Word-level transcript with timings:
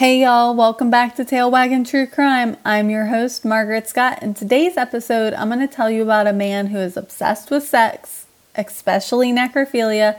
Hey 0.00 0.22
y'all, 0.22 0.54
welcome 0.54 0.88
back 0.88 1.14
to 1.16 1.26
Tail 1.26 1.50
Wagging 1.50 1.84
True 1.84 2.06
Crime. 2.06 2.56
I'm 2.64 2.88
your 2.88 3.08
host, 3.08 3.44
Margaret 3.44 3.86
Scott. 3.86 4.22
In 4.22 4.32
today's 4.32 4.78
episode, 4.78 5.34
I'm 5.34 5.50
going 5.50 5.60
to 5.60 5.68
tell 5.68 5.90
you 5.90 6.02
about 6.02 6.26
a 6.26 6.32
man 6.32 6.68
who 6.68 6.78
is 6.78 6.96
obsessed 6.96 7.50
with 7.50 7.64
sex, 7.64 8.24
especially 8.54 9.30
necrophilia, 9.30 10.18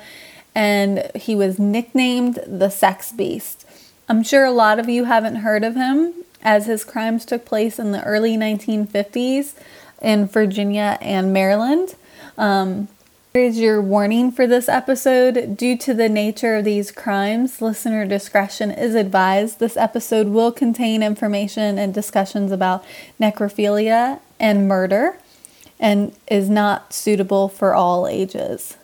and 0.54 1.10
he 1.16 1.34
was 1.34 1.58
nicknamed 1.58 2.44
the 2.46 2.70
Sex 2.70 3.12
Beast. 3.12 3.66
I'm 4.08 4.22
sure 4.22 4.46
a 4.46 4.52
lot 4.52 4.78
of 4.78 4.88
you 4.88 5.06
haven't 5.06 5.38
heard 5.38 5.64
of 5.64 5.74
him, 5.74 6.14
as 6.44 6.68
his 6.68 6.84
crimes 6.84 7.26
took 7.26 7.44
place 7.44 7.80
in 7.80 7.92
the 7.92 8.04
early 8.04 8.38
1950s 8.38 9.56
in 10.00 10.28
Virginia 10.28 11.00
and 11.02 11.34
Maryland. 11.34 11.96
Um, 12.38 12.88
Here's 13.34 13.60
your 13.60 13.82
warning 13.82 14.34
for 14.34 14.46
this 14.46 14.68
episode. 14.68 15.56
Due 15.56 15.78
to 15.78 15.94
the 15.94 16.10
nature 16.10 16.58
of 16.58 16.66
these 16.66 16.92
crimes, 16.92 17.62
listener 17.62 18.06
discretion 18.06 18.72
is 18.72 18.94
advised. 18.94 19.60
This 19.60 19.78
episode 19.78 20.28
will 20.28 20.52
contain 20.52 21.02
information 21.02 21.80
and 21.80 21.94
discussions 21.94 22.52
about 22.52 22.84
necrophilia 23.22 24.20
and 24.38 24.68
murder 24.68 25.18
and 25.80 26.14
is 26.28 26.50
not 26.50 26.92
suitable 26.92 27.48
for 27.48 27.74
all 27.74 28.06
ages. 28.06 28.76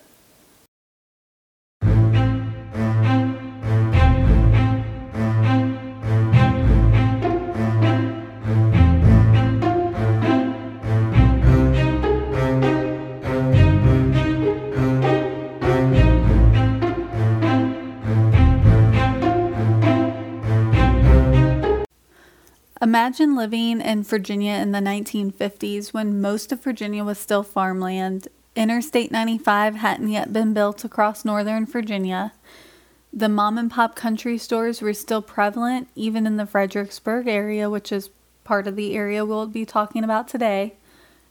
Imagine 22.88 23.36
living 23.36 23.82
in 23.82 24.02
Virginia 24.02 24.54
in 24.54 24.72
the 24.72 24.80
1950s 24.80 25.92
when 25.92 26.22
most 26.22 26.54
of 26.54 26.64
Virginia 26.64 27.04
was 27.04 27.18
still 27.18 27.44
farmland. 27.44 28.30
Interstate 28.56 29.12
95 29.12 29.76
hadn't 29.76 30.08
yet 30.08 30.32
been 30.32 30.54
built 30.54 30.86
across 30.86 31.26
northern 31.26 31.66
Virginia. 31.66 32.32
The 33.12 33.28
mom 33.28 33.58
and 33.58 33.70
pop 33.70 33.98
country 33.98 34.38
stores 34.38 34.82
were 34.82 34.94
still 34.94 35.22
prevalent, 35.22 35.90
even 35.96 36.26
in 36.26 36.38
the 36.38 36.46
Fredericksburg 36.46 37.28
area, 37.28 37.70
which 37.70 37.92
is 37.92 38.10
part 38.46 38.68
of 38.68 38.78
the 38.78 38.96
area 38.96 39.26
we'll 39.26 39.48
be 39.48 39.66
talking 39.66 40.06
about 40.06 40.30
today. 40.30 40.76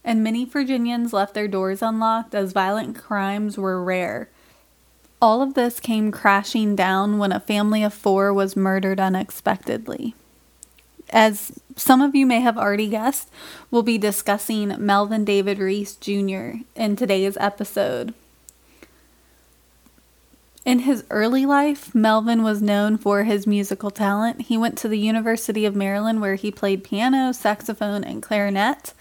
And 0.05 0.23
many 0.23 0.45
Virginians 0.45 1.15
left 1.15 1.33
their 1.33 1.49
doors 1.49 1.81
unlocked 1.81 2.35
as 2.35 2.53
violent 2.53 2.99
crimes 2.99 3.57
were 3.57 3.83
rare. 3.83 4.29
All 5.23 5.41
of 5.41 5.55
this 5.55 5.81
came 5.81 6.13
crashing 6.13 6.77
down 6.77 7.17
when 7.17 7.33
a 7.33 7.41
family 7.41 7.83
of 7.83 7.95
four 7.95 8.31
was 8.31 8.57
murdered 8.57 9.01
unexpectedly 9.01 10.15
as 11.11 11.53
some 11.77 12.03
of 12.03 12.15
you 12.15 12.27
may 12.27 12.41
have 12.41 12.59
already 12.59 12.89
guessed, 12.89 13.31
we'll 13.71 13.83
be 13.83 13.99
discussing 13.99 14.75
Melvin 14.79 15.25
David 15.25 15.59
Rees 15.59 15.95
Jr. 15.97 16.63
in 16.75 16.97
today's 16.97 17.37
episode. 17.39 18.15
In 20.65 20.81
his 20.81 21.05
early 21.11 21.47
life, 21.47 21.95
Melvin 21.95 22.43
was 22.43 22.61
known 22.61 22.99
for 22.99 23.23
his 23.23 23.47
musical 23.47 23.93
talent. 23.93 24.43
He 24.43 24.59
went 24.59 24.77
to 24.79 24.89
the 24.89 24.99
University 24.99 25.65
of 25.65 25.77
Maryland 25.77 26.21
where 26.21 26.35
he 26.35 26.51
played 26.51 26.83
piano, 26.83 27.31
saxophone, 27.31 28.03
and 28.03 28.21
clarinet. 28.21 28.93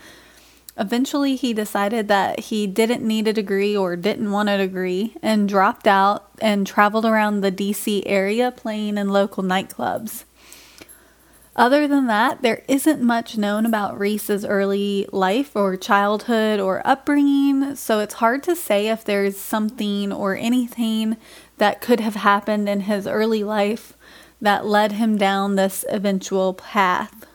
Eventually, 0.77 1.35
he 1.35 1.53
decided 1.53 2.07
that 2.07 2.39
he 2.39 2.67
didn't 2.67 3.01
need 3.01 3.27
a 3.27 3.33
degree 3.33 3.75
or 3.75 3.95
didn't 3.95 4.31
want 4.31 4.49
a 4.49 4.59
degree 4.59 5.15
and 5.23 5.49
dropped 5.49 5.87
out 5.87 6.29
and 6.39 6.67
traveled 6.67 7.05
around 7.05 7.41
the 7.41 7.51
DC 7.51 8.03
area 8.05 8.51
playing 8.51 8.99
in 8.99 9.09
local 9.09 9.41
nightclubs. 9.41 10.25
Other 11.55 11.87
than 11.87 12.07
that, 12.07 12.41
there 12.41 12.63
isn't 12.67 13.01
much 13.01 13.37
known 13.37 13.65
about 13.65 13.97
Rees's 13.97 14.43
early 14.43 15.07
life 15.13 15.55
or 15.55 15.77
childhood 15.77 16.59
or 16.59 16.85
upbringing, 16.85 17.75
so 17.75 17.99
it's 17.99 18.15
hard 18.15 18.43
to 18.43 18.57
say 18.57 18.89
if 18.89 19.05
there's 19.05 19.37
something 19.37 20.11
or 20.11 20.35
anything 20.35 21.15
that 21.57 21.79
could 21.79 22.01
have 22.01 22.15
happened 22.15 22.67
in 22.67 22.81
his 22.81 23.07
early 23.07 23.41
life 23.41 23.93
that 24.41 24.65
led 24.65 24.93
him 24.93 25.17
down 25.17 25.55
this 25.55 25.85
eventual 25.87 26.53
path. 26.53 27.25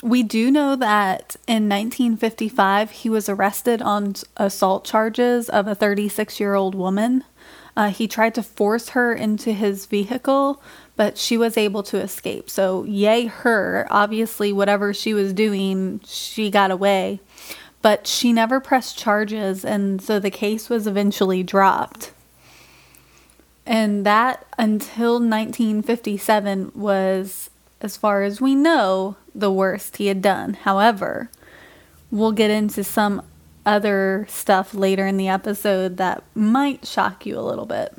We 0.00 0.22
do 0.22 0.52
know 0.52 0.76
that 0.76 1.36
in 1.48 1.68
1955 1.68 2.90
he 2.92 3.10
was 3.10 3.28
arrested 3.28 3.82
on 3.82 4.14
assault 4.36 4.84
charges 4.84 5.50
of 5.50 5.66
a 5.66 5.74
36 5.74 6.38
year 6.38 6.54
old 6.54 6.76
woman. 6.76 7.24
Uh, 7.76 7.90
he 7.90 8.08
tried 8.08 8.34
to 8.34 8.42
force 8.42 8.90
her 8.90 9.12
into 9.12 9.52
his 9.52 9.86
vehicle, 9.86 10.62
but 11.00 11.16
she 11.16 11.38
was 11.38 11.56
able 11.56 11.82
to 11.82 11.96
escape. 11.96 12.50
So, 12.50 12.84
yay, 12.84 13.24
her. 13.24 13.86
Obviously, 13.88 14.52
whatever 14.52 14.92
she 14.92 15.14
was 15.14 15.32
doing, 15.32 16.02
she 16.04 16.50
got 16.50 16.70
away. 16.70 17.20
But 17.80 18.06
she 18.06 18.34
never 18.34 18.60
pressed 18.60 18.98
charges, 18.98 19.64
and 19.64 20.02
so 20.02 20.18
the 20.18 20.30
case 20.30 20.68
was 20.68 20.86
eventually 20.86 21.42
dropped. 21.42 22.12
And 23.64 24.04
that 24.04 24.44
until 24.58 25.12
1957 25.12 26.72
was, 26.74 27.48
as 27.80 27.96
far 27.96 28.22
as 28.22 28.42
we 28.42 28.54
know, 28.54 29.16
the 29.34 29.50
worst 29.50 29.96
he 29.96 30.08
had 30.08 30.20
done. 30.20 30.52
However, 30.52 31.30
we'll 32.10 32.32
get 32.32 32.50
into 32.50 32.84
some 32.84 33.22
other 33.64 34.26
stuff 34.28 34.74
later 34.74 35.06
in 35.06 35.16
the 35.16 35.28
episode 35.28 35.96
that 35.96 36.22
might 36.34 36.86
shock 36.86 37.24
you 37.24 37.38
a 37.38 37.40
little 37.40 37.64
bit. 37.64 37.94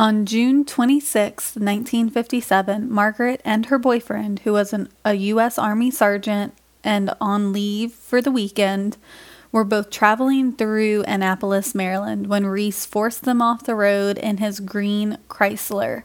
On 0.00 0.26
June 0.26 0.64
26, 0.64 1.56
1957, 1.56 2.88
Margaret 2.88 3.40
and 3.44 3.66
her 3.66 3.80
boyfriend, 3.80 4.38
who 4.40 4.52
was 4.52 4.72
an, 4.72 4.88
a 5.04 5.14
U.S. 5.14 5.58
Army 5.58 5.90
sergeant 5.90 6.54
and 6.84 7.10
on 7.20 7.52
leave 7.52 7.94
for 7.94 8.22
the 8.22 8.30
weekend, 8.30 8.96
were 9.50 9.64
both 9.64 9.90
traveling 9.90 10.52
through 10.52 11.02
Annapolis, 11.08 11.74
Maryland, 11.74 12.28
when 12.28 12.46
Rees 12.46 12.86
forced 12.86 13.24
them 13.24 13.42
off 13.42 13.64
the 13.64 13.74
road 13.74 14.18
in 14.18 14.36
his 14.36 14.60
green 14.60 15.18
Chrysler. 15.28 16.04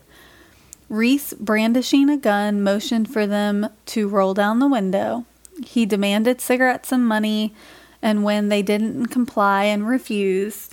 Rees, 0.90 1.36
brandishing 1.40 2.10
a 2.10 2.18
gun, 2.18 2.64
motioned 2.64 3.14
for 3.14 3.28
them 3.28 3.70
to 3.86 4.08
roll 4.08 4.34
down 4.34 4.58
the 4.58 4.68
window. 4.68 5.26
He 5.64 5.86
demanded 5.86 6.42
cigarettes 6.42 6.92
and 6.92 7.08
money, 7.08 7.54
and 8.02 8.24
when 8.24 8.50
they 8.50 8.64
didn't 8.64 9.08
comply 9.08 9.66
and 9.66 9.88
refused, 9.88 10.73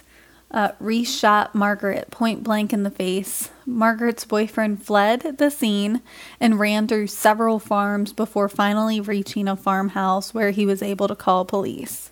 uh, 0.50 0.72
Rees 0.81 1.15
shot 1.15 1.55
Margaret 1.55 2.11
point 2.11 2.43
blank 2.43 2.72
in 2.72 2.83
the 2.83 2.91
face. 2.91 3.50
Margaret's 3.65 4.25
boyfriend 4.25 4.84
fled 4.84 5.38
the 5.38 5.50
scene 5.50 6.03
and 6.41 6.59
ran 6.59 6.88
through 6.88 7.06
several 7.06 7.59
farms 7.59 8.12
before 8.12 8.49
finally 8.49 9.00
reaching 9.00 9.47
a 9.47 9.56
farmhouse 9.56 10.34
where 10.34 10.50
he 10.50 10.66
was 10.66 10.83
able 10.83 11.06
to 11.06 11.15
call 11.15 11.44
police. 11.44 12.11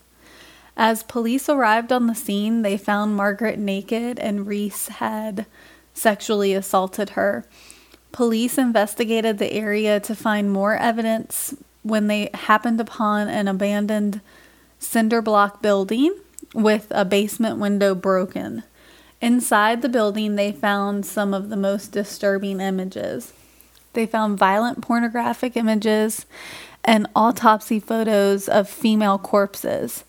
As 0.77 1.03
police 1.03 1.49
arrived 1.49 1.93
on 1.93 2.07
the 2.07 2.15
scene, 2.15 2.63
they 2.63 2.77
found 2.77 3.17
Margaret 3.17 3.59
naked 3.59 4.21
and 4.21 4.47
Rees 4.47 4.87
had 4.87 5.47
sexually 5.93 6.55
assaulted 6.55 7.11
her. 7.11 7.45
Police 8.13 8.57
investigated 8.57 9.39
the 9.39 9.53
area 9.53 9.99
to 9.99 10.15
find 10.15 10.53
more 10.53 10.77
evidence 10.77 11.55
when 11.83 12.07
they 12.07 12.31
happened 12.33 12.81
upon 12.81 13.29
an 13.29 13.49
abandoned 13.49 14.21
cinder 14.79 15.21
block 15.21 15.61
building 15.61 16.15
with 16.55 16.87
a 16.91 17.05
basement 17.05 17.59
window 17.59 17.95
broken. 17.95 18.63
Inside 19.21 19.83
the 19.83 19.89
building, 19.89 20.37
they 20.37 20.53
found 20.53 21.05
some 21.05 21.35
of 21.35 21.49
the 21.49 21.57
most 21.57 21.93
disturbing 21.93 22.61
images. 22.61 23.33
They 23.95 24.07
found 24.07 24.39
violent 24.39 24.81
pornographic 24.81 25.57
images 25.57 26.25
and 26.85 27.09
autopsy 27.17 27.81
photos 27.81 28.49
of 28.49 28.69
female 28.69 29.19
corpses. 29.19 30.05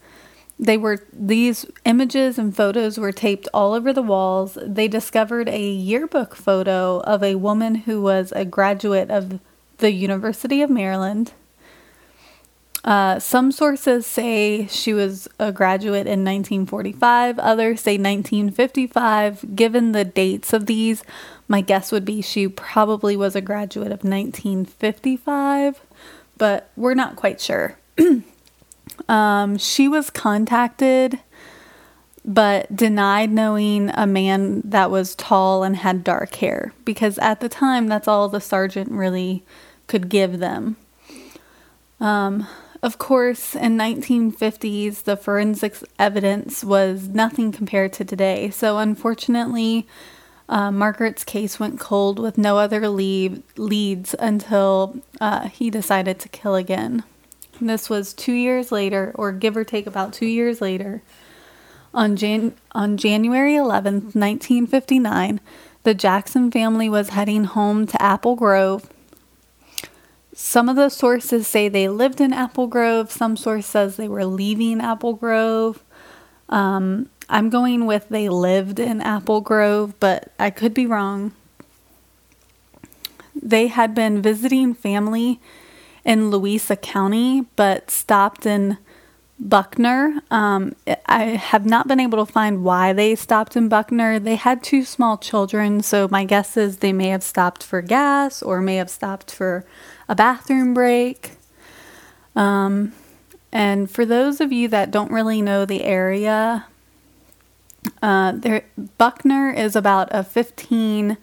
They 0.60 0.78
were 0.78 1.04
these 1.14 1.66
images 1.86 2.38
and 2.38 2.56
photos 2.56 2.98
were 2.98 3.14
taped 3.14 3.48
all 3.54 3.74
over 3.74 3.94
the 3.94 4.02
walls. 4.02 4.58
They 4.62 4.88
discovered 4.88 5.48
a 5.48 5.72
yearbook 5.72 6.36
photo 6.36 7.00
of 7.00 7.24
a 7.24 7.36
woman 7.36 7.76
who 7.76 8.02
was 8.02 8.32
a 8.34 8.46
graduate 8.46 9.10
of 9.10 9.40
the 9.78 9.92
University 9.92 10.62
of 10.62 10.70
Maryland. 10.70 11.32
Uh, 12.84 13.20
some 13.20 13.52
sources 13.52 14.06
say 14.06 14.66
she 14.68 14.94
was 14.94 15.28
a 15.38 15.52
graduate 15.52 16.08
in 16.08 16.24
1945, 16.24 17.38
others 17.40 17.82
say 17.82 17.94
1955. 17.94 19.56
Given 19.56 19.92
the 19.92 20.06
dates 20.06 20.54
of 20.54 20.66
these, 20.66 21.04
my 21.48 21.62
guess 21.62 21.92
would 21.92 22.06
be 22.06 22.22
she 22.22 22.48
probably 22.48 23.18
was 23.18 23.36
a 23.36 23.42
graduate 23.42 23.92
of 23.92 24.04
1955, 24.04 25.82
but 26.38 26.70
we're 26.78 26.94
not 26.94 27.16
quite 27.16 27.42
sure. 27.42 27.78
um, 29.10 29.58
she 29.58 29.88
was 29.88 30.10
contacted 30.10 31.20
but 32.26 32.76
denied 32.76 33.32
knowing 33.32 33.90
a 33.96 34.06
man 34.06 34.62
that 34.64 34.92
was 34.92 35.16
tall 35.16 35.64
and 35.64 35.78
had 35.78 36.04
dark 36.04 36.36
hair 36.36 36.74
because 36.86 37.18
at 37.18 37.40
the 37.40 37.50
time 37.50 37.88
that's 37.88 38.08
all 38.08 38.30
the 38.30 38.42
sergeant 38.42 38.92
really 38.92 39.44
could 39.88 40.10
give 40.10 40.40
them. 40.40 40.76
Um, 42.00 42.48
of 42.82 42.98
course, 42.98 43.56
in 43.56 43.78
1950s, 43.78 45.04
the 45.04 45.18
forensics 45.18 45.84
evidence 45.98 46.64
was 46.64 47.08
nothing 47.10 47.52
compared 47.52 47.94
to 47.94 48.06
today. 48.06 48.50
So, 48.50 48.78
unfortunately, 48.78 49.88
Uh, 50.50 50.72
Margaret's 50.72 51.24
case 51.24 51.60
went 51.60 51.80
cold 51.80 52.18
with 52.18 52.36
no 52.36 52.58
other 52.58 52.90
lead, 52.90 53.44
leads 53.56 54.16
until 54.18 54.98
uh, 55.22 55.48
he 55.48 55.70
decided 55.70 56.18
to 56.20 56.28
kill 56.28 56.56
again. 56.56 57.04
This 57.62 57.88
was 57.88 58.14
two 58.14 58.34
years 58.34 58.72
later, 58.72 59.12
or 59.14 59.32
give 59.32 59.56
or 59.56 59.64
take 59.64 59.86
about 59.86 60.12
two 60.12 60.26
years 60.26 60.60
later. 60.60 61.04
On, 61.94 62.16
Jan- 62.16 62.56
on 62.72 62.98
January 62.98 63.54
11th, 63.54 64.16
1959, 64.16 65.40
the 65.84 65.94
Jackson 65.94 66.50
family 66.50 66.90
was 66.90 67.10
heading 67.10 67.44
home 67.44 67.86
to 67.86 68.02
Apple 68.02 68.36
Grove. 68.36 68.90
Some 70.42 70.70
of 70.70 70.78
the 70.78 70.88
sources 70.88 71.48
say 71.48 71.68
they 71.68 71.90
lived 71.90 72.22
in 72.22 72.32
Apple 72.32 72.68
Grove. 72.68 73.12
Some 73.12 73.36
source 73.36 73.66
says 73.66 73.98
they 73.98 74.08
were 74.08 74.24
leaving 74.26 74.80
Apple 74.80 75.14
Grove. 75.14 75.84
Um, 76.48 77.10
I'm 77.28 77.50
going 77.50 77.86
with 77.86 78.08
they 78.08 78.30
lived 78.30 78.80
in 78.80 79.02
Apple 79.02 79.42
Grove, 79.42 80.00
but 80.00 80.32
I 80.40 80.50
could 80.50 80.74
be 80.74 80.86
wrong. 80.86 81.34
They 83.36 83.68
had 83.68 83.94
been 83.94 84.22
visiting 84.22 84.74
family 84.74 85.42
in 86.06 86.32
Louisa 86.32 86.78
County, 86.78 87.46
but 87.58 87.92
stopped 87.92 88.46
in 88.46 88.78
Buckner. 89.40 90.22
Um, 90.30 90.76
I 91.06 91.24
have 91.24 91.66
not 91.66 91.88
been 91.88 92.00
able 92.00 92.24
to 92.26 92.32
find 92.32 92.64
why 92.64 92.92
they 92.94 93.16
stopped 93.16 93.56
in 93.56 93.70
Buckner. 93.70 94.20
They 94.20 94.36
had 94.36 94.64
two 94.64 94.84
small 94.84 95.18
children, 95.18 95.82
so 95.82 96.08
my 96.12 96.26
guess 96.26 96.58
is 96.58 96.78
they 96.78 96.92
may 96.92 97.08
have 97.08 97.24
stopped 97.24 97.64
for 97.64 97.82
gas 97.82 98.44
or 98.44 98.62
may 98.62 98.76
have 98.76 98.90
stopped 98.90 99.32
for 99.32 99.66
a 100.10 100.16
bathroom 100.16 100.74
break. 100.74 101.32
Um, 102.36 102.94
and 103.52 103.90
for 103.90 104.06
those 104.06 104.42
of 104.42 104.52
you 104.52 104.68
that 104.68 104.92
don't 104.92 105.12
really 105.12 105.42
know 105.42 105.66
the 105.66 105.84
area, 105.84 106.66
uh, 108.02 108.34
there, 108.34 108.66
Buckner 108.98 109.52
is 109.52 109.76
about 109.76 110.10
a 110.12 110.24
15 110.24 111.18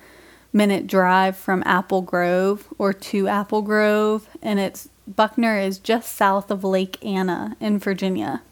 minute 0.52 0.86
drive 0.86 1.36
from 1.36 1.62
Apple 1.66 2.02
Grove 2.02 2.66
or 2.78 2.92
to 2.92 3.28
Apple 3.28 3.62
Grove, 3.62 4.26
and 4.42 4.58
it's 4.58 4.88
Buckner 5.06 5.58
is 5.58 5.78
just 5.78 6.14
south 6.14 6.50
of 6.50 6.64
Lake 6.64 7.02
Anna 7.04 7.56
in 7.60 7.78
Virginia. 7.78 8.42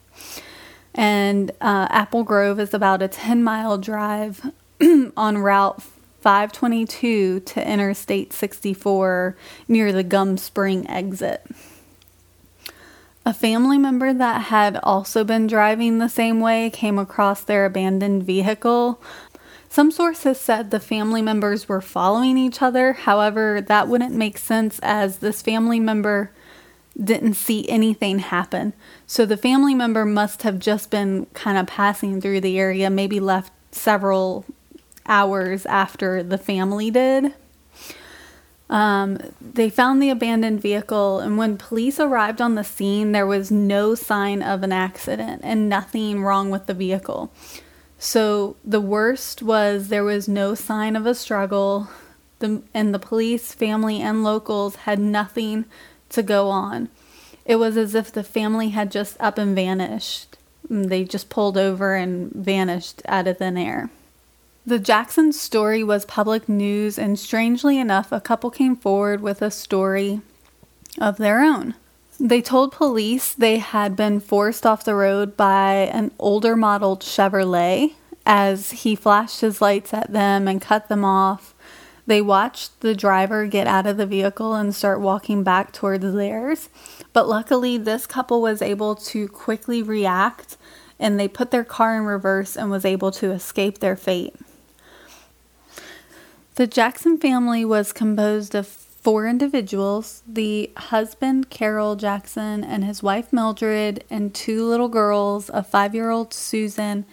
And 0.95 1.51
uh, 1.61 1.89
Apple 1.91 2.23
Grove 2.23 2.61
is 2.61 2.73
about 2.73 3.03
a 3.03 3.09
10 3.09 3.43
mile 3.43 3.79
drive 3.79 4.53
on 5.17 5.39
Route 5.39 5.83
522 6.21 7.41
to 7.41 7.69
Interstate 7.69 8.33
64 8.33 9.37
near 9.67 9.93
the 9.93 10.05
Gum 10.05 10.39
Spring 10.39 10.89
exit. 10.89 11.45
A 13.27 13.35
family 13.35 13.79
member 13.79 14.12
that 14.12 14.43
had 14.43 14.79
also 14.83 15.25
been 15.25 15.47
driving 15.47 15.99
the 15.99 16.09
same 16.09 16.41
way 16.41 16.71
came 16.71 16.99
across 16.99 17.43
their 17.43 17.65
abandoned 17.65 18.23
vehicle. 18.23 19.03
Some 19.69 19.91
sources 19.91 20.39
said 20.39 20.71
the 20.71 20.79
family 20.79 21.23
members 21.23 21.69
were 21.69 21.81
following 21.81 22.39
each 22.39 22.62
other. 22.62 22.93
However, 22.93 23.61
that 23.61 23.89
wouldn't 23.89 24.15
make 24.15 24.39
sense 24.39 24.79
as 24.83 25.19
this 25.19 25.43
family 25.43 25.81
member 25.81 26.31
didn't 27.02 27.35
see 27.35 27.69
anything 27.69 28.20
happen. 28.20 28.73
So 29.06 29.26
the 29.26 29.37
family 29.37 29.75
member 29.75 30.05
must 30.05 30.43
have 30.43 30.58
just 30.58 30.91
been 30.91 31.26
kind 31.35 31.58
of 31.58 31.67
passing 31.67 32.20
through 32.20 32.41
the 32.41 32.58
area, 32.58 32.88
maybe 32.91 33.20
left 33.20 33.52
several 33.73 34.44
hours 35.06 35.67
after 35.67 36.23
the 36.23 36.38
family 36.38 36.91
did. 36.91 37.35
Um, 38.70 39.19
they 39.41 39.69
found 39.69 40.02
the 40.02 40.11
abandoned 40.11 40.62
vehicle, 40.62 41.20
and 41.20 41.37
when 41.37 41.58
police 41.58 42.00
arrived 42.00 42.41
on 42.41 42.55
the 42.55 42.64
scene, 42.64 43.12
there 43.12 43.26
was 43.26 43.50
no 43.50 43.94
sign 43.94 44.43
of 44.43 44.62
an 44.62 44.73
accident 44.73 45.43
and 45.44 45.69
nothing 45.69 46.23
wrong 46.23 46.50
with 46.50 46.67
the 46.67 46.75
vehicle. 46.75 47.31
So 47.99 48.56
the 48.64 48.81
worst 48.81 49.43
was 49.43 49.88
there 49.88 50.05
was 50.05 50.29
no 50.29 50.55
sign 50.55 50.97
of 50.97 51.06
a 51.06 51.14
struggle, 51.14 51.88
the, 52.38 52.62
and 52.73 52.94
the 52.94 52.99
police, 52.99 53.52
family, 53.52 54.00
and 54.00 54.25
locals 54.25 54.76
had 54.76 54.99
nothing 54.99 55.67
to 56.14 56.22
go 56.22 56.49
on. 56.49 56.88
It 57.44 57.56
was 57.56 57.76
as 57.76 57.94
if 57.94 58.12
the 58.12 58.25
family 58.25 58.70
had 58.70 58.90
just 58.90 59.16
up 59.20 59.38
and 59.38 59.55
vanished. 59.55 60.37
Mm, 60.70 60.88
they 60.88 61.05
just 61.05 61.28
pulled 61.28 61.58
over 61.58 61.94
and 61.94 62.32
vanished 62.32 63.02
out 63.06 63.26
of 63.26 63.38
thin 63.38 63.56
air. 63.56 63.90
The 64.66 64.78
Jackson 64.78 65.32
story 65.32 65.84
was 65.84 66.06
public 66.06 66.49
news, 66.49 66.99
and 66.99 67.19
strangely 67.19 67.78
enough, 67.78 68.12
a 68.12 68.20
couple 68.20 68.50
came 68.50 68.76
forward 68.76 69.20
with 69.20 69.43
a 69.43 69.50
story 69.50 70.22
of 70.99 71.19
their 71.19 71.43
own. 71.43 71.75
They 72.19 72.40
told 72.40 72.72
police 72.72 73.34
they 73.34 73.58
had 73.58 73.96
been 73.96 74.20
forced 74.20 74.64
off 74.64 74.84
the 74.84 74.94
road 74.94 75.37
by 75.37 75.90
an 75.93 76.12
older 76.19 76.56
modeled 76.56 77.02
Chevrolet 77.02 77.94
as 78.25 78.70
he 78.70 78.94
flashed 78.94 79.40
his 79.40 79.61
lights 79.61 79.93
at 79.93 80.12
them 80.12 80.49
and 80.49 80.62
cut 80.62 80.88
them 80.88 81.05
off. 81.05 81.54
They 82.06 82.21
watched 82.21 82.81
the 82.81 82.95
driver 82.95 83.47
get 83.47 83.67
out 83.67 83.87
of 83.87 83.97
the 83.97 84.06
vehicle 84.06 84.55
and 84.55 84.75
start 84.75 85.01
walking 85.01 85.43
back 85.43 85.73
towards 85.73 86.12
theirs. 86.12 86.69
But 87.12 87.29
luckily, 87.29 87.79
this 87.79 88.06
couple 88.06 88.43
was 88.43 88.61
able 88.61 88.95
to 88.97 89.29
quickly 89.29 89.83
react 89.83 90.56
and 90.99 91.19
they 91.19 91.29
put 91.29 91.51
their 91.51 91.65
car 91.65 91.97
in 91.97 92.05
reverse 92.05 92.56
and 92.56 92.71
was 92.71 92.85
able 92.85 93.11
to 93.12 93.31
escape 93.33 93.79
their 93.79 93.97
fate. 93.97 94.35
The 96.55 96.67
Jackson 96.67 97.19
family 97.19 97.65
was 97.65 97.93
composed 97.93 98.55
of 98.55 98.67
four 98.67 99.27
individuals 99.27 100.23
the 100.27 100.71
husband, 100.77 101.50
Carroll 101.50 101.97
Jackson, 101.97 102.65
and 102.65 102.85
his 102.85 103.03
wife, 103.03 103.33
Mildred, 103.33 104.05
and 104.09 104.35
two 104.35 104.65
little 104.65 104.89
girls 104.89 105.50
a 105.53 105.62
five 105.62 105.95
year 105.95 106.11
old 106.11 106.33
Susan 106.33 107.05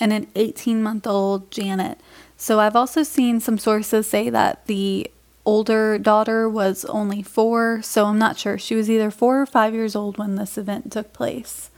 and 0.00 0.12
an 0.12 0.26
18 0.34 0.82
month 0.82 1.06
old 1.06 1.50
Janet. 1.50 2.00
So 2.36 2.60
I've 2.60 2.76
also 2.76 3.02
seen 3.02 3.40
some 3.40 3.58
sources 3.58 4.06
say 4.06 4.30
that 4.30 4.66
the 4.66 5.10
older 5.44 5.98
daughter 5.98 6.48
was 6.48 6.84
only 6.86 7.22
four, 7.22 7.80
so 7.82 8.06
I'm 8.06 8.18
not 8.18 8.38
sure. 8.38 8.58
She 8.58 8.74
was 8.74 8.90
either 8.90 9.10
four 9.10 9.40
or 9.40 9.46
five 9.46 9.72
years 9.72 9.96
old 9.96 10.18
when 10.18 10.34
this 10.34 10.58
event 10.58 10.92
took 10.92 11.12
place. 11.12 11.70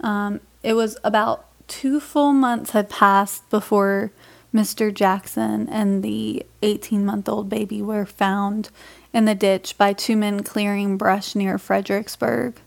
Um, 0.00 0.40
it 0.62 0.74
was 0.74 0.96
about 1.02 1.46
two 1.66 1.98
full 1.98 2.32
months 2.32 2.70
had 2.70 2.90
passed 2.90 3.48
before 3.50 4.12
Mr. 4.54 4.92
Jackson 4.92 5.68
and 5.68 6.02
the 6.02 6.44
18 6.62 7.04
month 7.04 7.28
old 7.28 7.48
baby 7.48 7.80
were 7.80 8.04
found 8.04 8.70
in 9.12 9.24
the 9.24 9.34
ditch 9.34 9.78
by 9.78 9.92
two 9.92 10.16
men 10.16 10.42
clearing 10.42 10.96
brush 10.96 11.34
near 11.34 11.58
Fredericksburg. 11.58 12.60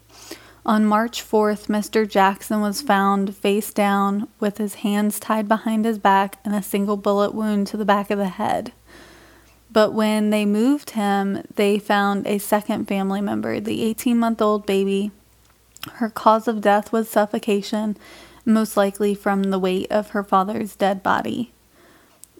On 0.65 0.85
March 0.85 1.21
4th, 1.21 1.67
Mr. 1.67 2.07
Jackson 2.07 2.61
was 2.61 2.81
found 2.81 3.35
face 3.35 3.73
down 3.73 4.29
with 4.39 4.59
his 4.59 4.75
hands 4.75 5.19
tied 5.19 5.45
behind 5.45 5.83
his 5.83 5.99
back 5.99 6.37
and 6.45 6.55
a 6.55 6.63
single 6.63 6.95
bullet 6.95 7.35
wound 7.35 7.67
to 7.67 7.77
the 7.77 7.83
back 7.83 8.09
of 8.09 8.17
the 8.17 8.29
head. 8.29 8.71
But 9.69 9.91
when 9.91 10.29
they 10.29 10.45
moved 10.45 10.91
him, 10.91 11.43
they 11.55 11.79
found 11.79 12.25
a 12.25 12.37
second 12.37 12.87
family 12.87 13.19
member, 13.19 13.59
the 13.59 13.83
18 13.83 14.17
month 14.17 14.41
old 14.41 14.65
baby. 14.65 15.11
Her 15.95 16.09
cause 16.09 16.47
of 16.47 16.61
death 16.61 16.93
was 16.93 17.09
suffocation, 17.09 17.97
most 18.45 18.77
likely 18.77 19.13
from 19.13 19.43
the 19.43 19.59
weight 19.59 19.91
of 19.91 20.09
her 20.09 20.23
father's 20.23 20.77
dead 20.77 21.03
body. 21.03 21.51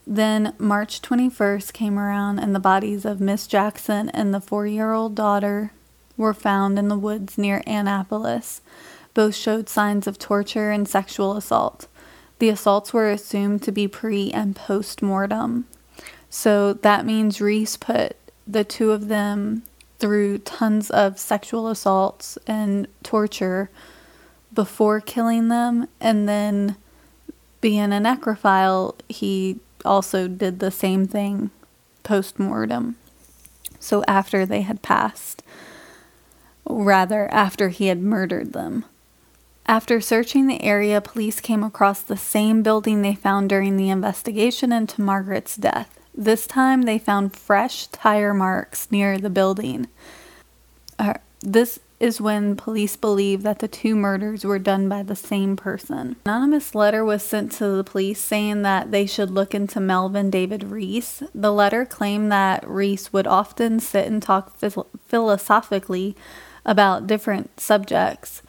Then 0.08 0.54
March 0.58 1.02
21st 1.02 1.74
came 1.74 2.00
around, 2.00 2.40
and 2.40 2.56
the 2.56 2.60
bodies 2.60 3.04
of 3.04 3.20
Miss 3.20 3.48
Jackson 3.48 4.08
and 4.10 4.34
the 4.34 4.42
four 4.42 4.66
year 4.66 4.94
old 4.94 5.14
daughter 5.14 5.74
were 6.18 6.34
found 6.34 6.78
in 6.78 6.88
the 6.88 6.98
woods 6.98 7.38
near 7.38 7.64
Annapolis. 7.66 8.62
Both 9.14 9.36
showed 9.36 9.70
signs 9.70 10.08
of 10.08 10.18
torture 10.18 10.72
and 10.72 10.88
sexual 10.88 11.38
assault. 11.38 11.88
The 12.40 12.50
assaults 12.50 12.94
were 12.94 13.10
assumed 13.10 13.64
to 13.64 13.72
be 13.72 13.88
pre 13.88 14.32
and 14.32 14.56
post 14.56 15.02
mortem. 15.02 15.66
So 16.30 16.74
that 16.74 17.06
means 17.06 17.40
Rees 17.40 17.78
put 17.78 18.18
the 18.48 18.64
two 18.64 18.92
of 18.92 19.08
them 19.08 19.64
through 20.00 20.40
tons 20.40 20.90
of 20.90 21.20
sexual 21.20 21.68
assaults 21.68 22.38
and 22.46 22.88
torture 23.04 23.70
before 24.54 25.00
killing 25.00 25.48
them, 25.48 25.88
and 26.00 26.28
then 26.28 26.76
being 27.62 27.94
a 27.94 28.02
necrophile, 28.02 28.96
he 29.08 29.60
also 29.86 30.28
did 30.28 30.60
the 30.60 30.72
same 30.72 31.08
thing 31.08 31.50
post 32.04 32.38
mortem. 32.38 32.98
So 33.80 34.04
after 34.08 34.46
they 34.46 34.62
had 34.62 34.82
passed, 34.82 35.42
rather, 36.68 37.32
after 37.32 37.70
he 37.70 37.88
had 37.88 38.02
murdered 38.02 38.54
them. 38.54 38.86
After 39.66 40.02
searching 40.02 40.48
the 40.48 40.62
area, 40.62 41.00
police 41.00 41.40
came 41.40 41.64
across 41.64 42.02
the 42.02 42.18
same 42.18 42.64
building 42.64 43.02
they 43.02 43.16
found 43.16 43.50
during 43.50 43.78
the 43.78 43.90
investigation 43.90 44.74
into 44.74 45.02
Margaret's 45.02 45.56
death. 45.56 46.00
This 46.14 46.46
time 46.46 46.84
they 46.84 47.00
found 47.00 47.36
fresh 47.36 47.88
tire 47.88 48.34
marks 48.34 48.92
near 48.92 49.18
the 49.18 49.30
building. 49.30 49.88
Uh, 51.00 51.16
this 51.40 51.80
is 52.00 52.20
when 52.20 52.56
police 52.58 52.98
believe 52.98 53.44
that 53.44 53.60
the 53.60 53.68
two 53.68 53.96
murders 53.96 54.44
were 54.44 54.60
done 54.60 54.90
by 54.90 55.02
the 55.02 55.16
same 55.16 55.56
person. 55.56 56.00
An 56.00 56.16
anonymous 56.26 56.76
letter 56.76 57.06
was 57.06 57.24
sent 57.24 57.54
to 57.54 57.70
the 57.70 57.84
police 57.84 58.20
saying 58.20 58.62
that 58.64 58.92
they 58.92 59.06
should 59.06 59.32
look 59.32 59.56
into 59.56 59.80
Melvin 59.80 60.30
David 60.30 60.66
Rees. 60.66 61.24
The 61.34 61.54
letter 61.54 61.86
claimed 61.86 62.30
that 62.34 62.68
Rees 62.68 63.14
would 63.14 63.26
often 63.26 63.80
sit 63.80 64.06
and 64.06 64.22
talk 64.22 64.58
philosophically 65.08 66.18
about 66.66 67.08
different 67.08 67.60
subjects. 67.60 68.42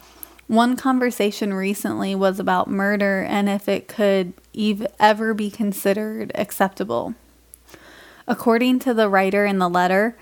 One 0.47 0.75
conversation 0.77 1.53
recently 1.53 2.13
was 2.13 2.39
about 2.39 2.69
murder 2.69 3.23
and 3.23 3.49
if 3.49 3.67
it 3.67 3.87
could 3.87 4.33
ev- 4.57 4.87
ever 4.99 5.33
be 5.33 5.49
considered 5.49 6.31
acceptable. 6.35 7.15
According 8.27 8.79
to 8.79 8.93
the 8.93 9.09
writer 9.09 9.45
in 9.45 9.59
the 9.59 9.69
letter, 9.69 10.15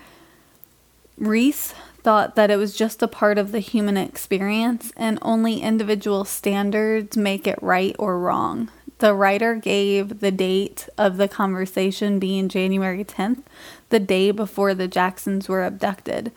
Rees 1.18 1.74
thought 2.02 2.36
that 2.36 2.50
it 2.50 2.56
was 2.56 2.76
just 2.76 3.02
a 3.02 3.08
part 3.08 3.38
of 3.38 3.52
the 3.52 3.60
human 3.60 3.96
experience 3.96 4.92
and 4.96 5.18
only 5.22 5.60
individual 5.60 6.24
standards 6.24 7.16
make 7.16 7.46
it 7.46 7.62
right 7.62 7.96
or 7.98 8.18
wrong. 8.18 8.70
The 8.98 9.14
writer 9.14 9.54
gave 9.54 10.20
the 10.20 10.30
date 10.30 10.88
of 10.96 11.16
the 11.16 11.28
conversation 11.28 12.18
being 12.18 12.48
January 12.48 13.04
10th, 13.04 13.42
the 13.88 14.00
day 14.00 14.30
before 14.30 14.74
the 14.74 14.88
Jacksons 14.88 15.48
were 15.48 15.64
abducted. 15.64 16.30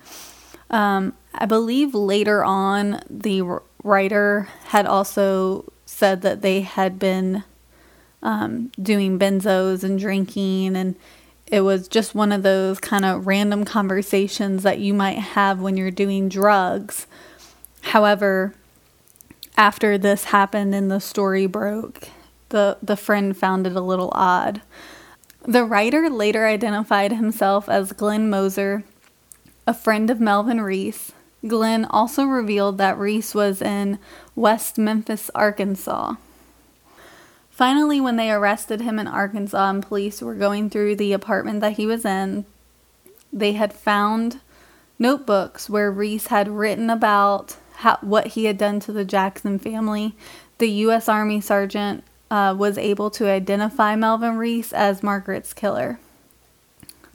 Um, 0.70 1.14
I 1.34 1.46
believe 1.46 1.94
later 1.94 2.44
on, 2.44 3.02
the 3.10 3.60
writer 3.84 4.50
had 4.66 4.86
also 4.86 5.72
said 5.86 6.22
that 6.22 6.42
they 6.42 6.62
had 6.62 7.00
been 7.00 7.44
um, 8.22 8.72
doing 8.82 9.18
benzos 9.18 9.84
and 9.84 10.00
drinking, 10.00 10.76
and 10.76 10.96
it 11.48 11.62
was 11.62 11.88
just 11.88 12.14
one 12.14 12.32
of 12.32 12.44
those 12.44 12.80
kind 12.80 13.06
of 13.06 13.28
random 13.28 13.64
conversations 13.64 14.64
that 14.64 14.80
you 14.80 14.94
might 14.94 15.20
have 15.20 15.62
when 15.62 15.78
you're 15.78 15.92
doing 15.92 16.28
drugs. 16.28 17.08
However, 17.82 18.54
after 19.56 19.98
this 19.98 20.26
happened 20.26 20.76
and 20.76 20.92
the 20.92 21.00
story 21.00 21.46
broke, 21.46 22.10
the, 22.50 22.78
the 22.82 22.98
friend 22.98 23.36
found 23.36 23.66
it 23.66 23.76
a 23.76 23.82
little 23.82 24.12
odd. 24.14 24.62
The 25.48 25.64
writer 25.64 26.10
later 26.10 26.46
identified 26.46 27.14
himself 27.14 27.70
as 27.70 27.94
Glenn 27.94 28.30
Moser, 28.30 28.84
a 29.68 29.74
friend 29.74 30.10
of 30.10 30.22
Melvin 30.22 30.62
Rees. 30.62 31.12
Glenn 31.46 31.86
also 31.86 32.24
revealed 32.24 32.78
that 32.78 32.98
Rees 32.98 33.36
was 33.36 33.62
in 33.62 34.00
West 34.34 34.78
Memphis, 34.78 35.30
Arkansas. 35.36 36.16
Finally, 37.52 38.00
when 38.00 38.16
they 38.16 38.32
arrested 38.32 38.82
him 38.82 38.98
in 38.98 39.08
Arkansas 39.08 39.70
and 39.70 39.86
police 39.86 40.22
were 40.22 40.36
going 40.36 40.70
through 40.70 40.96
the 40.96 41.12
apartment 41.12 41.60
that 41.60 41.74
he 41.74 41.86
was 41.86 42.06
in, 42.06 42.46
they 43.34 43.54
had 43.54 43.74
found 43.74 44.40
notebooks 44.98 45.70
where 45.70 45.92
Rees 45.92 46.28
had 46.28 46.48
written 46.48 46.90
about 46.90 47.58
how, 47.78 47.98
what 48.02 48.28
he 48.28 48.46
had 48.46 48.58
done 48.58 48.80
to 48.82 48.94
the 48.94 49.06
Jackson 49.06 49.60
family. 49.60 50.16
The 50.60 50.70
U.S. 50.70 51.10
Army 51.10 51.42
sergeant 51.42 52.04
uh, 52.32 52.56
was 52.58 52.78
able 52.78 53.10
to 53.12 53.28
identify 53.28 53.96
Melvin 53.96 54.38
Rees 54.38 54.72
as 54.72 55.04
Margaret's 55.04 55.54
killer. 55.54 56.00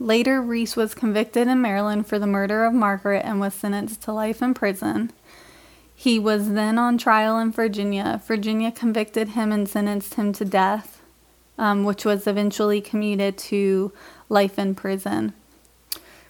Later, 0.03 0.41
Rees 0.41 0.75
was 0.75 0.93
convicted 0.93 1.47
in 1.47 1.61
Maryland 1.61 2.07
for 2.07 2.19
the 2.19 2.27
murder 2.27 2.65
of 2.65 2.73
Margaret 2.73 3.21
and 3.23 3.39
was 3.39 3.53
sentenced 3.53 4.01
to 4.01 4.11
life 4.11 4.41
in 4.41 4.53
prison. 4.53 5.13
He 5.95 6.19
was 6.19 6.51
then 6.51 6.77
on 6.77 6.97
trial 6.97 7.39
in 7.39 7.53
Virginia. 7.53 8.21
Virginia 8.27 8.69
convicted 8.69 9.29
him 9.29 9.53
and 9.53 9.67
sentenced 9.67 10.15
him 10.15 10.33
to 10.33 10.43
death, 10.43 11.01
um, 11.57 11.85
which 11.85 12.03
was 12.03 12.27
eventually 12.27 12.81
commuted 12.81 13.37
to 13.37 13.93
life 14.27 14.59
in 14.59 14.75
prison. 14.75 15.31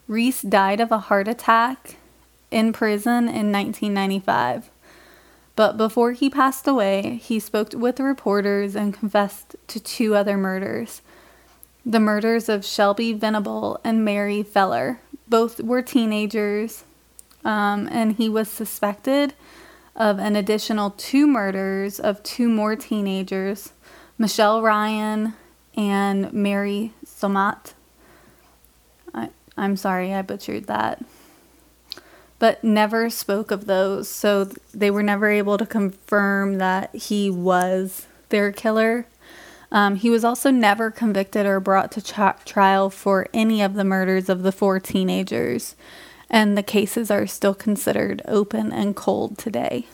Rees 0.08 0.44
died 0.44 0.80
of 0.80 0.92
a 0.92 1.00
heart 1.10 1.28
attack 1.28 1.96
in 2.52 2.74
prison 2.74 3.28
in 3.28 3.52
1995. 3.52 4.70
But 5.56 5.78
before 5.78 6.12
he 6.12 6.30
passed 6.30 6.68
away, 6.68 7.20
he 7.24 7.40
spoke 7.40 7.74
with 7.74 8.00
reporters 8.00 8.76
and 8.76 8.94
confessed 8.94 9.56
to 9.66 9.80
two 9.80 10.14
other 10.14 10.38
murders 10.38 11.02
the 11.86 12.00
murders 12.00 12.50
of 12.50 12.66
Shelby 12.66 13.14
Venable 13.14 13.80
and 13.84 14.06
Mary 14.06 14.44
Feller. 14.44 15.00
Both 15.28 15.60
were 15.60 15.82
teenagers, 15.82 16.84
um, 17.44 17.88
and 17.92 18.14
he 18.14 18.30
was 18.30 18.50
suspected 18.50 19.34
of 19.96 20.20
an 20.20 20.36
additional 20.36 20.92
two 20.92 21.28
murders 21.28 22.00
of 22.00 22.24
two 22.24 22.50
more 22.50 22.76
teenagers 22.76 23.74
Michelle 24.18 24.62
Ryan 24.62 25.34
and 25.76 26.32
Mary 26.32 26.94
Somat. 27.06 27.74
I, 29.14 29.30
I'm 29.58 29.76
sorry, 29.76 30.14
I 30.14 30.22
butchered 30.22 30.68
that 30.68 31.04
but 32.44 32.62
never 32.62 33.10
spoke 33.10 33.52
of 33.52 33.68
those. 33.68 34.10
So 34.10 34.50
they 34.74 34.92
were 34.92 35.02
never 35.02 35.30
able 35.32 35.58
to 35.58 35.66
confirm 35.66 36.58
that 36.58 36.94
he 36.94 37.30
was 37.30 38.08
their 38.28 38.52
killer. 38.52 39.06
Um, 39.74 39.96
he 39.96 40.12
was 40.12 40.24
also 40.24 40.52
never 40.52 40.92
convicted 40.92 41.48
or 41.48 41.60
brought 41.60 41.92
to 41.94 42.02
ch- 42.02 42.46
trial 42.46 42.92
for 42.92 43.28
any 43.34 43.64
of 43.64 43.74
the 43.74 43.84
murders 43.84 44.30
of 44.30 44.44
the 44.44 44.52
four 44.52 44.80
teenagers, 44.80 45.76
and 46.30 46.56
the 46.56 46.62
cases 46.62 47.10
are 47.10 47.26
still 47.26 47.56
considered 47.56 48.22
open 48.28 48.72
and 48.72 48.96
cold 48.96 49.40
today. 49.40 49.88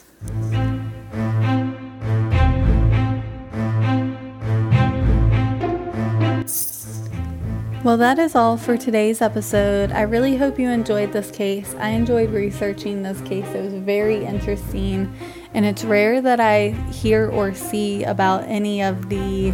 Well, 7.82 7.96
that 7.96 8.20
is 8.20 8.36
all 8.36 8.58
for 8.58 8.76
today's 8.76 9.22
episode. 9.22 9.94
I 9.94 10.02
really 10.02 10.36
hope 10.36 10.60
you 10.60 10.70
enjoyed 10.70 11.14
this 11.14 11.32
case. 11.32 11.74
I 11.80 11.92
enjoyed 11.92 12.32
researching 12.32 13.04
this 13.04 13.22
case, 13.22 13.48
it 13.48 13.64
was 13.64 13.74
very 13.74 14.26
interesting, 14.26 15.16
and 15.54 15.66
it's 15.66 15.84
rare 15.84 16.22
that 16.22 16.40
I 16.40 16.70
hear 16.92 17.30
or 17.30 17.54
see 17.54 18.04
about 18.04 18.44
any 18.44 18.82
of 18.82 19.10
the 19.10 19.54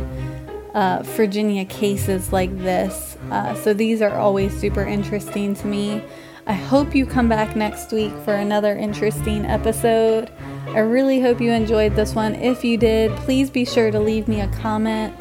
uh, 0.73 1.01
Virginia 1.03 1.65
cases 1.65 2.33
like 2.33 2.55
this. 2.59 3.17
Uh, 3.31 3.55
so 3.55 3.73
these 3.73 4.01
are 4.01 4.15
always 4.17 4.55
super 4.59 4.83
interesting 4.83 5.55
to 5.55 5.67
me. 5.67 6.03
I 6.47 6.53
hope 6.53 6.93
you 6.93 7.07
come 7.07 7.27
back 7.27 7.55
next 7.55 7.91
week 7.91 8.13
for 8.23 8.35
another 8.35 8.75
interesting 8.75 9.45
episode. 9.45 10.31
I 10.67 10.79
really 10.79 11.19
hope 11.19 11.41
you 11.41 11.51
enjoyed 11.51 11.95
this 11.95 12.13
one. 12.13 12.35
If 12.35 12.63
you 12.63 12.77
did, 12.77 13.11
please 13.19 13.49
be 13.49 13.65
sure 13.65 13.89
to 13.89 13.99
leave 13.99 14.27
me 14.27 14.41
a 14.41 14.47
comment 14.49 15.13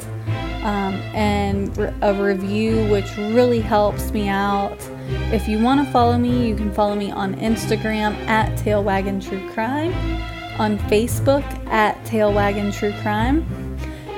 um, 0.65 0.95
and 1.15 1.75
a 2.01 2.13
review, 2.13 2.87
which 2.91 3.15
really 3.17 3.61
helps 3.61 4.11
me 4.11 4.27
out. 4.27 4.77
If 5.31 5.47
you 5.47 5.61
want 5.63 5.85
to 5.85 5.91
follow 5.91 6.17
me, 6.17 6.47
you 6.47 6.55
can 6.55 6.73
follow 6.73 6.95
me 6.95 7.11
on 7.11 7.35
Instagram 7.35 8.15
at 8.27 8.55
Tailwagon 8.59 9.23
True 9.23 9.49
Crime, 9.51 9.93
on 10.59 10.77
Facebook 10.79 11.43
at 11.67 12.01
Tailwagon 12.05 12.73
True 12.73 12.93
Crime. 13.01 13.45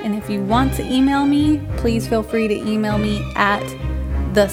And 0.03 0.15
if 0.15 0.29
you 0.29 0.41
want 0.41 0.73
to 0.75 0.83
email 0.83 1.25
me, 1.25 1.61
please 1.77 2.07
feel 2.07 2.23
free 2.23 2.47
to 2.47 2.55
email 2.55 2.97
me 2.97 3.29
at 3.35 3.63
the 4.33 4.47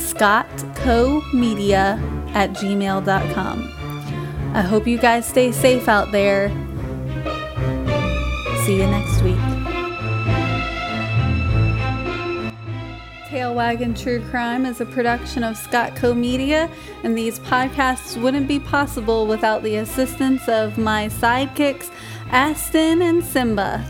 Media 1.33 1.99
at 2.35 2.50
gmail.com. 2.50 3.71
I 4.55 4.62
hope 4.62 4.87
you 4.87 4.99
guys 4.99 5.26
stay 5.26 5.53
safe 5.53 5.88
out 5.88 6.12
there. 6.12 6.49
See 8.64 8.76
you 8.76 8.87
next 8.87 9.23
week. 9.23 9.53
Tailwagon 13.54 13.96
True 13.96 14.20
Crime 14.30 14.66
is 14.66 14.80
a 14.80 14.84
production 14.84 15.44
of 15.44 15.56
Scottco 15.56 16.16
Media, 16.16 16.68
and 17.04 17.16
these 17.16 17.38
podcasts 17.38 18.20
wouldn't 18.20 18.49
be 18.49 18.58
possible 18.58 19.28
without 19.28 19.62
the 19.62 19.76
assistance 19.76 20.49
of 20.49 20.76
my 20.76 21.06
sidekicks, 21.06 21.88
Aston 22.32 23.00
and 23.00 23.23
Simba. 23.23 23.84